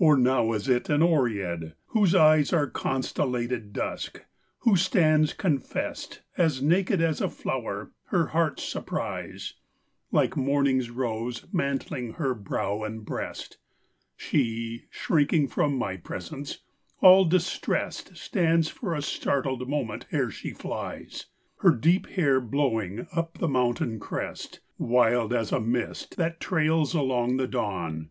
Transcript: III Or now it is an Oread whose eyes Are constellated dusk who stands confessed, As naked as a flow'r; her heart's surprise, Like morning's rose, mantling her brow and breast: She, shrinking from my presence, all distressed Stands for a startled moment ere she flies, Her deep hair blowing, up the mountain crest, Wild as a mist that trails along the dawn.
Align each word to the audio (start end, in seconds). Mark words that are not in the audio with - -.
III 0.00 0.06
Or 0.06 0.16
now 0.16 0.52
it 0.52 0.68
is 0.68 0.88
an 0.88 1.00
Oread 1.02 1.74
whose 1.86 2.14
eyes 2.14 2.52
Are 2.52 2.68
constellated 2.68 3.72
dusk 3.72 4.24
who 4.60 4.76
stands 4.76 5.32
confessed, 5.32 6.22
As 6.38 6.62
naked 6.62 7.00
as 7.02 7.20
a 7.20 7.28
flow'r; 7.28 7.90
her 8.10 8.26
heart's 8.26 8.62
surprise, 8.62 9.54
Like 10.12 10.36
morning's 10.36 10.90
rose, 10.90 11.46
mantling 11.52 12.12
her 12.12 12.32
brow 12.32 12.84
and 12.84 13.04
breast: 13.04 13.58
She, 14.16 14.84
shrinking 14.88 15.48
from 15.48 15.76
my 15.76 15.96
presence, 15.96 16.58
all 17.00 17.24
distressed 17.24 18.16
Stands 18.16 18.68
for 18.68 18.94
a 18.94 19.02
startled 19.02 19.68
moment 19.68 20.06
ere 20.12 20.30
she 20.30 20.50
flies, 20.52 21.26
Her 21.56 21.72
deep 21.72 22.06
hair 22.10 22.40
blowing, 22.40 23.08
up 23.12 23.38
the 23.38 23.48
mountain 23.48 23.98
crest, 23.98 24.60
Wild 24.78 25.34
as 25.34 25.50
a 25.50 25.58
mist 25.58 26.16
that 26.16 26.38
trails 26.38 26.94
along 26.94 27.38
the 27.38 27.48
dawn. 27.48 28.10